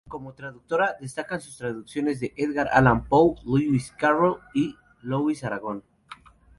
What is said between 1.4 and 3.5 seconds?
sus traducciones de Edgar Allan Poe,